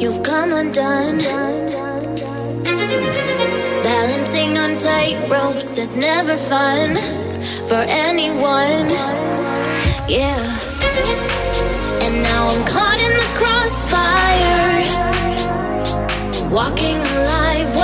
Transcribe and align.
You've 0.00 0.22
come 0.22 0.52
undone. 0.52 1.18
Balancing 3.82 4.56
on 4.56 4.78
tight 4.78 5.18
ropes 5.28 5.76
is 5.76 5.96
never 5.96 6.36
fun 6.36 6.96
for 7.66 7.82
anyone. 8.06 8.88
Yeah. 10.08 10.38
And 12.04 12.22
now 12.22 12.46
I'm 12.46 12.64
caught 12.64 13.02
in 13.02 13.12
the 13.12 13.26
crossfire. 13.40 14.86
Walking 16.48 16.96
a 16.96 17.26
live 17.34 17.74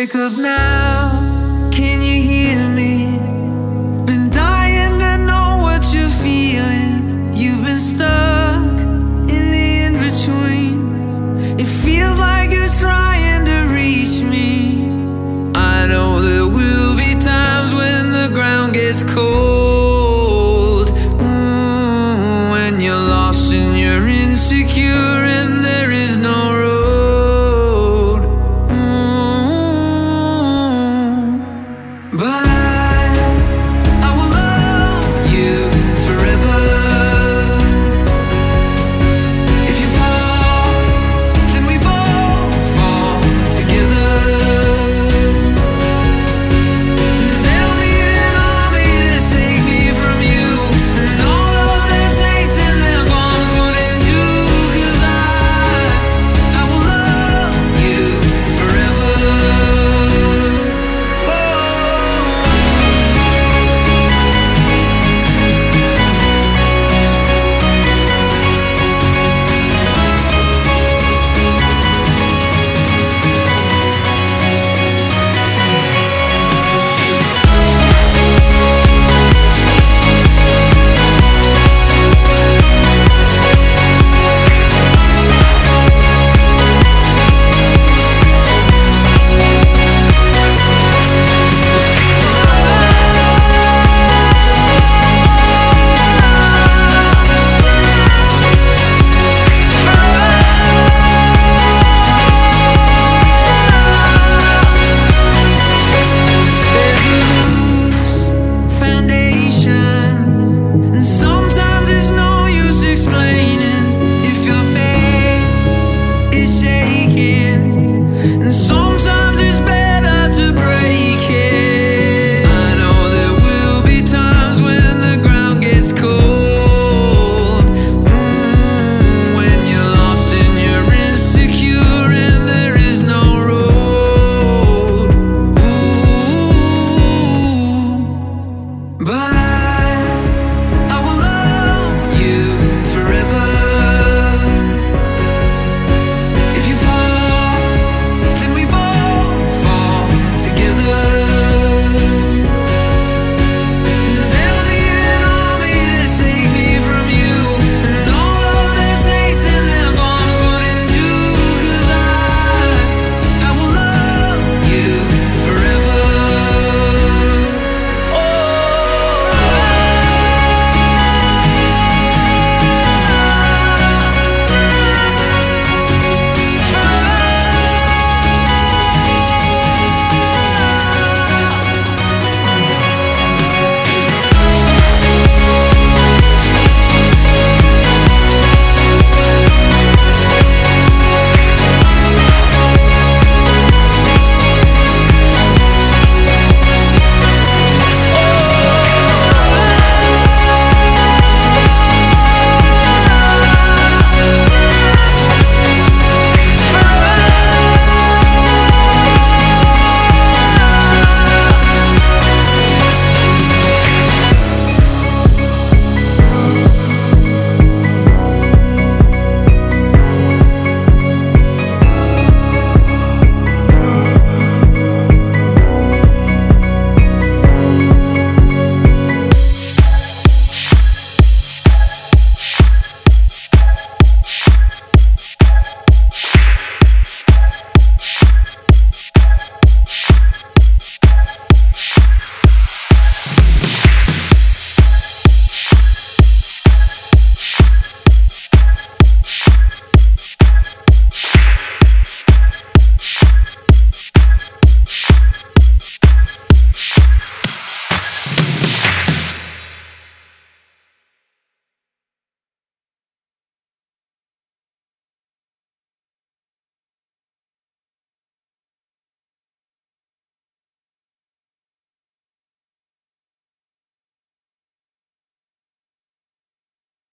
Wake 0.00 0.14
up 0.14 0.32
now. 0.32 0.89